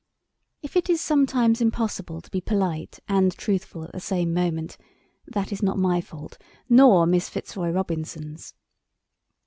If 0.63 0.75
it 0.75 0.89
is 0.89 0.99
sometimes 0.99 1.61
impossible 1.61 2.21
to 2.21 2.31
be 2.31 2.41
polite 2.41 2.97
and 3.07 3.37
truthful 3.37 3.83
at 3.83 3.91
the 3.91 3.99
same 3.99 4.33
moment, 4.33 4.75
that 5.27 5.51
is 5.51 5.61
not 5.61 5.77
my 5.77 6.01
fault, 6.01 6.39
nor 6.67 7.05
Miss 7.05 7.29
Fitzroy 7.29 7.69
Robinson's. 7.69 8.55